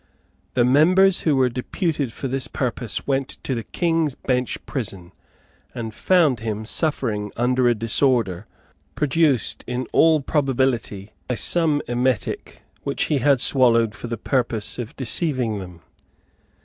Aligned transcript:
The 0.55 0.65
members 0.65 1.19
who 1.19 1.35
were 1.35 1.47
deputed 1.47 2.11
for 2.11 2.27
this 2.27 2.47
purpose 2.47 3.05
went 3.05 3.27
to 3.43 3.53
the 3.53 3.61
King's 3.63 4.15
Bench 4.15 4.57
prison, 4.65 5.11
and 5.75 5.93
found 5.93 6.39
him 6.39 6.65
suffering 6.65 7.31
under 7.37 7.69
a 7.69 7.75
disorder, 7.75 8.47
produced, 8.95 9.63
in 9.67 9.85
all 9.93 10.19
probability, 10.19 11.11
by 11.27 11.35
some 11.35 11.83
emetic 11.87 12.63
which 12.81 13.03
he 13.13 13.19
had 13.19 13.39
swallowed 13.39 13.93
for 13.93 14.07
the 14.07 14.17
purpose 14.17 14.79
of 14.79 14.95
deceiving 14.95 15.59
them. 15.59 15.81